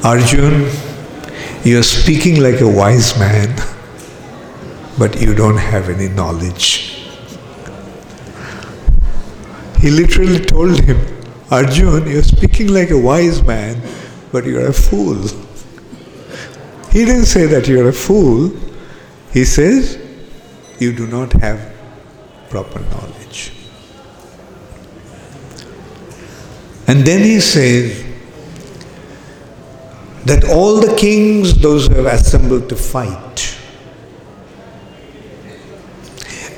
Arjun, 0.05 0.71
you 1.65 1.81
are 1.81 1.83
speaking 1.83 2.41
like 2.41 2.61
a 2.61 2.69
wise 2.69 3.19
man, 3.19 3.53
but 5.01 5.19
you 5.19 5.35
don't 5.35 5.57
have 5.57 5.89
any 5.89 6.09
knowledge. 6.09 7.07
He 9.81 9.89
literally 9.89 10.41
told 10.41 10.79
him, 10.79 10.99
Arjun, 11.51 12.07
you're 12.07 12.23
speaking 12.23 12.69
like 12.69 12.91
a 12.91 12.99
wise 12.99 13.43
man, 13.43 13.81
but 14.31 14.45
you're 14.45 14.67
a 14.67 14.75
fool. 14.75 15.17
He 16.93 17.07
didn't 17.07 17.25
say 17.25 17.47
that 17.47 17.67
you're 17.67 17.89
a 17.89 17.95
fool. 17.95 18.53
He 19.33 19.47
says, 19.47 19.99
you 20.79 20.93
do 20.93 21.07
not 21.07 21.33
have 21.41 21.73
proper 22.51 22.81
knowledge. 22.81 23.53
And 26.87 27.07
then 27.07 27.25
he 27.25 27.41
says 27.41 28.05
that 30.27 30.45
all 30.51 30.79
the 30.79 30.95
kings, 30.97 31.59
those 31.59 31.87
who 31.87 31.95
have 31.95 32.21
assembled 32.21 32.69
to 32.69 32.77
fight, 32.77 33.50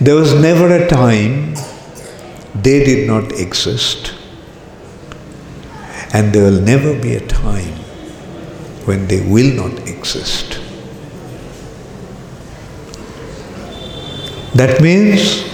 there 0.05 0.17
was 0.17 0.35
never 0.35 0.67
a 0.75 0.89
time 0.89 1.55
they 2.55 2.85
did 2.85 3.07
not 3.07 3.33
exist 3.33 4.15
and 6.13 6.33
there 6.33 6.51
will 6.51 6.61
never 6.61 7.01
be 7.01 7.15
a 7.15 7.27
time 7.27 7.75
when 8.87 9.07
they 9.07 9.21
will 9.29 9.55
not 9.55 9.89
exist. 9.89 10.59
That 14.55 14.81
means 14.83 15.45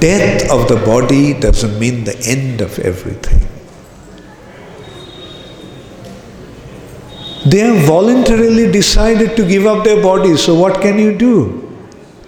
death 0.00 0.50
of 0.50 0.68
the 0.68 0.76
body 0.86 1.38
doesn't 1.38 1.78
mean 1.78 2.04
the 2.04 2.16
end 2.24 2.60
of 2.60 2.78
everything. 2.78 3.46
They 7.50 7.58
have 7.58 7.84
voluntarily 7.84 8.70
decided 8.70 9.36
to 9.36 9.46
give 9.46 9.66
up 9.66 9.84
their 9.84 10.02
bodies, 10.02 10.42
so 10.42 10.54
what 10.54 10.80
can 10.80 10.98
you 10.98 11.16
do? 11.16 11.76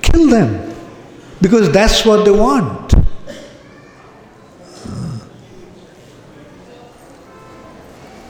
Kill 0.02 0.28
them. 0.28 0.69
Because 1.40 1.70
that's 1.72 2.04
what 2.04 2.24
they 2.24 2.30
want. 2.30 2.94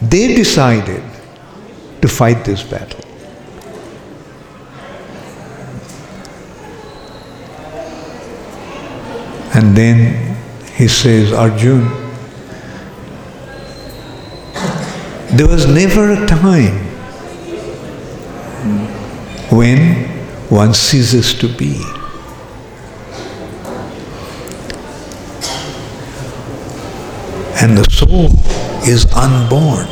They 0.01 0.35
decided 0.35 1.03
to 2.01 2.09
fight 2.09 2.45
this 2.45 2.63
battle. 2.63 3.01
And 9.53 9.77
then 9.77 10.37
he 10.77 10.89
says, 10.89 11.33
Arjun, 11.33 11.83
there 15.37 15.47
was 15.47 15.67
never 15.67 16.13
a 16.13 16.27
time 16.27 16.79
when 19.51 20.07
one 20.49 20.73
ceases 20.73 21.35
to 21.35 21.49
be. 21.49 21.85
And 27.71 27.79
the 27.79 27.89
soul 27.89 28.27
is 28.85 29.07
unborn. 29.15 29.87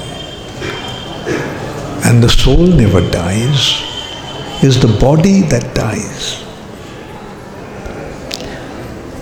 And 2.05 2.21
the 2.21 2.29
soul 2.29 2.67
never 2.67 3.01
dies, 3.09 3.85
is 4.65 4.81
the 4.81 4.89
body 4.99 5.43
that 5.43 5.77
dies. 5.77 6.43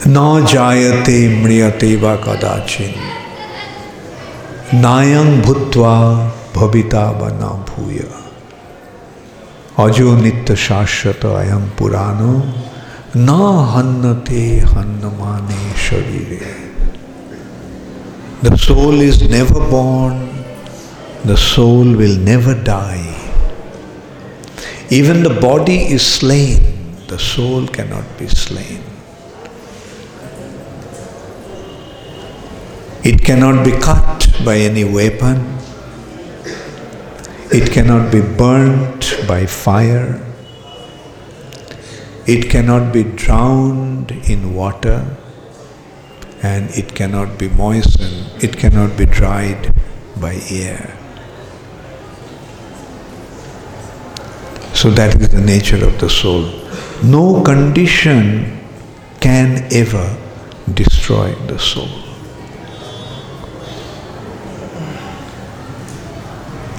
Na 0.07 0.41
jayate 0.41 1.19
mriyate 1.43 2.01
va 2.01 2.17
kadachin. 2.17 2.97
Nayang 4.73 5.43
bhutva 5.43 6.33
bhavita 6.55 7.07
va 7.21 7.31
na 7.39 7.63
bhuya. 7.63 8.11
Ajo 9.77 10.17
nitya 10.17 10.57
shashvata 10.67 11.43
ayam 11.43 11.69
purano 11.77 12.41
na 13.15 13.41
hannate 13.75 14.61
hannamane 14.63 15.61
sharire. 15.75 16.66
The 18.43 18.55
soul 18.59 19.01
is 19.01 19.27
never 19.31 19.59
born, 19.71 20.45
the 21.25 21.39
soul 21.39 21.85
will 21.85 22.19
never 22.19 22.55
die. 22.55 23.15
Even 24.91 25.23
the 25.23 25.39
body 25.41 25.79
is 25.91 26.07
slain, 26.07 26.61
the 27.07 27.19
soul 27.19 27.67
cannot 27.67 28.05
be 28.19 28.29
slain. 28.29 28.83
It 33.03 33.25
cannot 33.25 33.65
be 33.65 33.71
cut 33.71 34.29
by 34.45 34.59
any 34.59 34.85
weapon. 34.85 35.57
It 37.51 37.73
cannot 37.73 38.13
be 38.13 38.21
burnt 38.21 39.15
by 39.27 39.47
fire. 39.47 40.21
It 42.27 42.51
cannot 42.51 42.93
be 42.93 43.05
drowned 43.05 44.11
in 44.29 44.55
water 44.55 45.17
and 46.43 46.71
it 46.71 46.95
cannot 46.95 47.39
be 47.39 47.49
moistened, 47.49 48.43
it 48.43 48.57
cannot 48.57 48.97
be 48.97 49.07
dried 49.07 49.75
by 50.21 50.35
air. 50.51 50.97
So 54.75 54.91
that 54.91 55.21
is 55.21 55.31
the 55.31 55.41
nature 55.41 55.85
of 55.85 55.99
the 55.99 56.11
soul. 56.11 56.51
No 57.03 57.43
condition 57.43 58.61
can 59.21 59.67
ever 59.73 60.17
destroy 60.75 61.35
the 61.47 61.59
soul. 61.59 61.89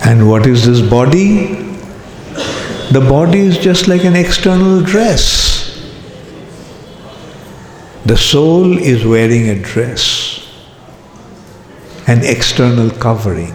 And 0.05 0.29
what 0.29 0.45
is 0.45 0.65
this 0.65 0.87
body? 0.87 1.55
The 2.91 3.01
body 3.01 3.39
is 3.39 3.57
just 3.57 3.87
like 3.87 4.05
an 4.05 4.15
external 4.15 4.81
dress. 4.81 5.46
The 8.07 8.15
soul 8.15 8.77
is 8.77 9.05
wearing 9.05 9.49
a 9.49 9.61
dress, 9.61 10.47
an 12.07 12.23
external 12.23 12.89
covering. 12.89 13.53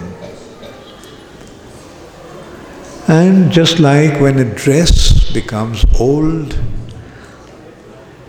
And 3.09 3.51
just 3.51 3.81
like 3.81 4.21
when 4.21 4.39
a 4.39 4.45
dress 4.45 5.33
becomes 5.33 5.87
old, 5.99 6.53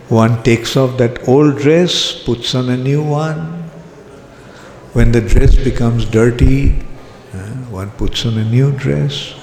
one 0.08 0.42
takes 0.42 0.78
off 0.78 0.96
that 0.96 1.28
old 1.28 1.58
dress, 1.58 2.22
puts 2.24 2.54
on 2.54 2.70
a 2.70 2.76
new 2.78 3.02
one. 3.02 3.68
When 4.94 5.12
the 5.12 5.20
dress 5.20 5.54
becomes 5.54 6.06
dirty, 6.06 6.80
uh, 7.34 7.52
one 7.68 7.90
puts 7.90 8.24
on 8.24 8.38
a 8.38 8.44
new 8.46 8.72
dress. 8.72 9.34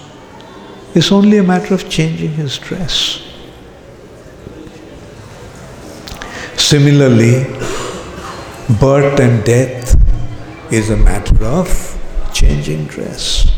It's 0.95 1.11
only 1.11 1.37
a 1.37 1.43
matter 1.43 1.75
of 1.75 1.87
changing 1.91 2.31
his 2.31 2.57
dress. 2.57 3.30
Similarly, 6.71 7.43
birth 8.79 9.19
and 9.19 9.43
death 9.43 9.93
is 10.71 10.89
a 10.89 10.95
matter 10.95 11.43
of 11.43 11.67
changing 12.34 12.86
dress. 12.86 13.51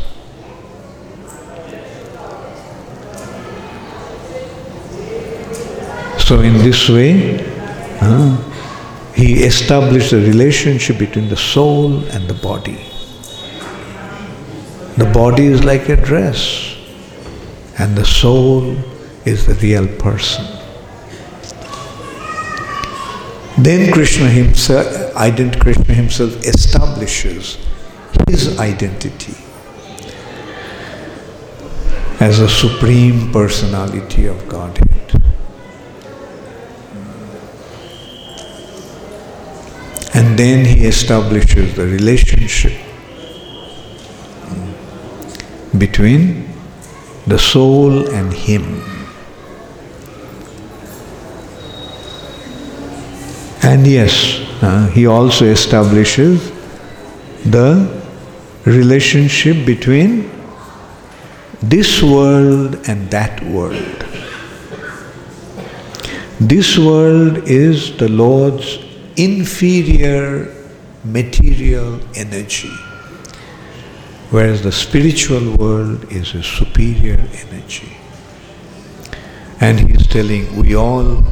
So, 6.18 6.40
in 6.40 6.54
this 6.54 6.88
way, 6.88 7.38
uh, 8.00 8.36
he 9.14 9.44
established 9.44 10.12
a 10.12 10.16
relationship 10.16 10.98
between 10.98 11.28
the 11.28 11.36
soul 11.36 12.02
and 12.06 12.26
the 12.26 12.34
body. 12.34 12.84
The 14.96 15.08
body 15.14 15.46
is 15.46 15.62
like 15.62 15.88
a 15.88 15.94
dress, 15.94 16.76
and 17.78 17.96
the 17.96 18.04
soul 18.04 18.76
is 19.24 19.46
the 19.46 19.54
real 19.62 19.86
person. 20.00 20.63
Then 23.56 23.92
Krishna 23.92 24.28
himself, 24.28 24.86
ident- 25.14 25.60
Krishna 25.60 25.94
himself 25.94 26.36
establishes 26.44 27.56
his 28.28 28.58
identity 28.58 29.36
as 32.20 32.40
a 32.40 32.48
supreme 32.48 33.30
personality 33.32 34.26
of 34.26 34.48
Godhead. 34.48 35.12
And 40.14 40.38
then 40.38 40.64
he 40.64 40.86
establishes 40.86 41.74
the 41.76 41.86
relationship 41.86 42.72
between 45.78 46.48
the 47.26 47.38
soul 47.38 48.08
and 48.08 48.32
him. 48.32 49.03
And 53.64 53.86
yes, 53.86 54.40
uh, 54.62 54.88
he 54.88 55.06
also 55.06 55.46
establishes 55.46 56.52
the 57.46 58.04
relationship 58.66 59.64
between 59.64 60.30
this 61.62 62.02
world 62.02 62.74
and 62.86 63.10
that 63.10 63.42
world. 63.44 64.04
This 66.40 66.76
world 66.76 67.48
is 67.48 67.96
the 67.96 68.10
Lord's 68.10 68.80
inferior 69.16 70.54
material 71.02 72.00
energy, 72.14 72.74
whereas 74.28 74.62
the 74.62 74.72
spiritual 74.72 75.56
world 75.56 76.12
is 76.12 76.34
a 76.34 76.42
superior 76.42 77.18
energy. 77.48 77.96
And 79.60 79.80
he 79.80 79.94
is 79.94 80.06
telling, 80.06 80.54
we 80.54 80.76
all, 80.76 81.24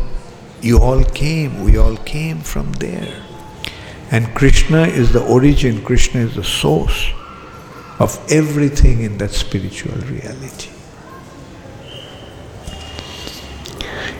you 0.62 0.78
all 0.78 1.04
came, 1.04 1.64
we 1.64 1.76
all 1.76 1.96
came 1.96 2.40
from 2.40 2.72
there. 2.74 3.22
And 4.10 4.34
Krishna 4.34 4.82
is 4.82 5.12
the 5.12 5.24
origin, 5.24 5.82
Krishna 5.82 6.20
is 6.20 6.36
the 6.36 6.44
source 6.44 7.10
of 7.98 8.18
everything 8.30 9.02
in 9.02 9.18
that 9.18 9.30
spiritual 9.30 9.94
reality. 10.02 10.70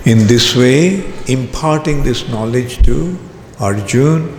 In 0.04 0.26
this 0.26 0.56
way, 0.56 1.12
imparting 1.28 2.02
this 2.02 2.28
knowledge 2.28 2.82
to 2.86 3.16
Arjun, 3.60 4.36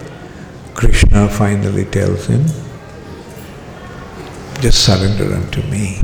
Krishna 0.73 1.29
finally 1.29 1.85
tells 1.85 2.25
him, 2.25 2.45
just 4.59 4.83
surrender 4.85 5.33
unto 5.33 5.61
me. 5.63 6.01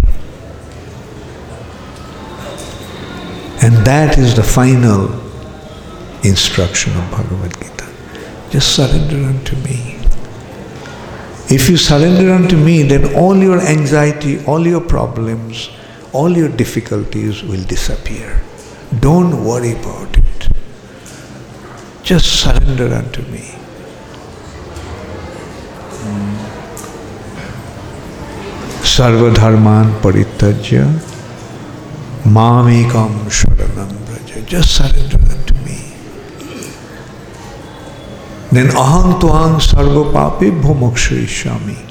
And 3.61 3.75
that 3.85 4.17
is 4.17 4.35
the 4.35 4.43
final 4.43 5.28
instruction 6.23 6.95
of 6.97 7.09
Bhagavad 7.11 7.53
Gita. 7.59 7.87
Just 8.49 8.75
surrender 8.75 9.27
unto 9.27 9.55
me. 9.57 9.95
If 11.49 11.69
you 11.69 11.77
surrender 11.77 12.31
unto 12.31 12.55
me, 12.55 12.83
then 12.83 13.15
all 13.15 13.35
your 13.35 13.59
anxiety, 13.59 14.43
all 14.45 14.67
your 14.67 14.81
problems, 14.81 15.69
all 16.13 16.35
your 16.35 16.49
difficulties 16.49 17.43
will 17.43 17.63
disappear. 17.63 18.41
Don't 18.99 19.43
worry 19.43 19.71
about 19.73 20.17
it. 20.17 20.49
Just 22.03 22.41
surrender 22.41 22.93
unto 22.93 23.21
me. 23.31 23.55
Sarvadharman 28.81 30.01
paritajya 30.01 30.85
mamekam 32.25 33.29
sharanam. 33.29 33.95
Just 34.45 34.75
surrender 34.75 35.19
unto 35.31 35.53
me. 35.65 35.93
Then 38.51 38.67
aham 38.69 39.19
tuang 39.19 39.59
sarva 39.59 40.11
papi 40.11 40.49
bhumokshayishami. 40.61 41.85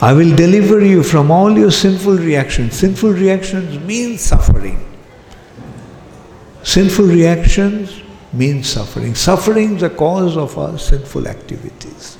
I 0.00 0.12
will 0.12 0.34
deliver 0.36 0.84
you 0.84 1.02
from 1.02 1.32
all 1.32 1.58
your 1.58 1.72
sinful 1.72 2.18
reactions. 2.18 2.78
Sinful 2.78 3.12
reactions 3.12 3.80
mean 3.80 4.16
suffering. 4.16 4.84
Sinful 6.62 7.06
reactions 7.06 8.02
mean 8.32 8.62
suffering. 8.62 9.16
Suffering 9.16 9.74
is 9.74 9.80
the 9.80 9.90
cause 9.90 10.36
of 10.36 10.56
our 10.56 10.78
sinful 10.78 11.26
activities. 11.26 12.16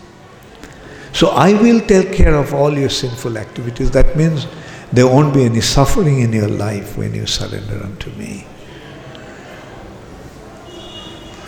So 1.12 1.28
I 1.28 1.52
will 1.52 1.80
take 1.80 2.12
care 2.12 2.34
of 2.34 2.52
all 2.52 2.76
your 2.76 2.88
sinful 2.88 3.38
activities. 3.38 3.92
That 3.92 4.16
means 4.16 4.46
there 4.92 5.06
won't 5.06 5.32
be 5.32 5.44
any 5.44 5.60
suffering 5.60 6.20
in 6.20 6.32
your 6.32 6.48
life 6.48 6.96
when 6.96 7.14
you 7.14 7.26
surrender 7.26 7.80
unto 7.84 8.10
me. 8.12 8.46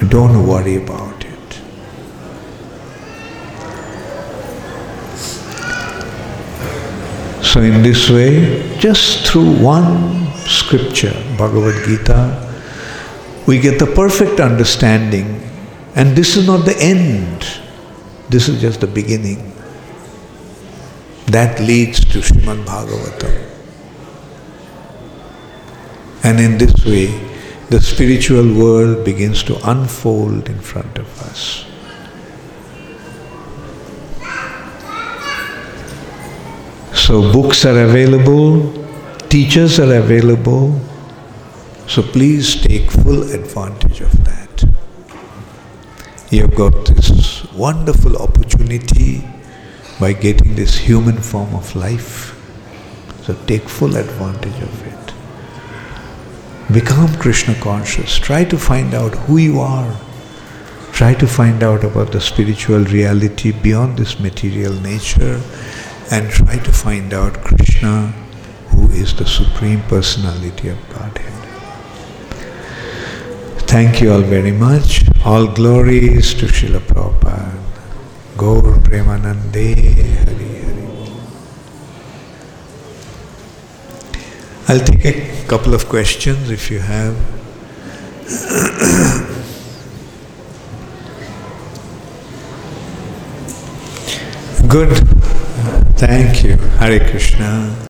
Don't 0.09 0.47
worry 0.47 0.77
about 0.77 1.25
it. 1.25 1.30
So, 7.51 7.61
in 7.63 7.83
this 7.83 8.09
way, 8.09 8.79
just 8.79 9.27
through 9.27 9.59
one 9.61 10.25
scripture, 10.47 11.13
Bhagavad 11.37 11.85
Gita, 11.85 12.47
we 13.49 13.59
get 13.59 13.81
the 13.81 13.87
perfect 13.87 14.39
understanding. 14.39 15.43
And 15.97 16.15
this 16.15 16.37
is 16.37 16.47
not 16.47 16.65
the 16.65 16.77
end, 16.79 17.43
this 18.29 18.49
is 18.49 18.61
just 18.61 18.81
the 18.81 18.87
beginning. 18.87 19.53
That 21.27 21.59
leads 21.59 21.99
to 22.13 22.21
Srimad 22.21 22.65
Bhagavatam. 22.67 23.51
And 26.23 26.39
in 26.39 26.57
this 26.57 26.87
way, 26.87 27.09
the 27.69 27.81
spiritual 27.81 28.47
world 28.55 29.05
begins 29.05 29.43
to 29.43 29.59
unfold 29.69 30.49
in 30.49 30.61
front 30.61 30.99
of 30.99 31.21
us. 31.23 31.65
So, 37.01 37.33
books 37.33 37.65
are 37.65 37.83
available, 37.83 38.71
teachers 39.31 39.81
are 39.81 39.95
available. 39.95 40.79
So, 41.89 42.03
please 42.03 42.61
take 42.61 42.91
full 42.91 43.23
advantage 43.33 44.03
of 44.03 44.13
that. 44.25 44.65
You 46.31 46.43
have 46.43 46.55
got 46.55 46.85
this 46.85 47.51
wonderful 47.55 48.19
opportunity 48.19 49.25
by 49.99 50.13
getting 50.13 50.55
this 50.55 50.77
human 50.77 51.17
form 51.17 51.55
of 51.55 51.75
life. 51.75 52.37
So, 53.23 53.35
take 53.47 53.63
full 53.63 53.97
advantage 53.97 54.63
of 54.63 54.87
it. 54.87 55.15
Become 56.73 57.17
Krishna 57.17 57.55
conscious. 57.57 58.19
Try 58.19 58.45
to 58.45 58.59
find 58.59 58.95
out 58.95 59.15
who 59.25 59.39
you 59.39 59.59
are. 59.61 59.97
Try 60.93 61.15
to 61.15 61.27
find 61.27 61.63
out 61.63 61.83
about 61.83 62.13
the 62.13 62.21
spiritual 62.21 62.85
reality 62.85 63.53
beyond 63.53 63.97
this 63.97 64.21
material 64.21 64.75
nature 64.75 65.41
and 66.11 66.29
try 66.29 66.59
to 66.59 66.73
find 66.73 67.15
out 67.15 67.35
Krishna, 67.45 68.09
who 68.71 68.91
is 68.91 69.15
the 69.15 69.27
Supreme 69.27 69.81
Personality 69.83 70.67
of 70.69 70.79
Godhead. 70.89 71.33
Thank 73.69 74.01
you 74.01 74.11
all 74.13 74.23
very 74.23 74.51
much. 74.51 75.05
All 75.25 75.47
glories 75.47 76.35
to 76.35 76.47
Srila 76.47 76.81
Prabhupada. 76.81 77.55
Gaur 78.37 78.63
Premanande 78.83 79.77
Hari 80.25 80.63
Hari. 80.65 80.89
I'll 84.69 84.85
take 84.85 85.05
a 85.05 85.45
couple 85.47 85.75
of 85.75 85.89
questions 85.89 86.51
if 86.51 86.71
you 86.71 86.81
have. 86.81 87.17
Good. 94.69 95.30
Thank 96.01 96.45
you. 96.45 96.57
Hare 96.79 96.99
Krishna. 97.11 97.77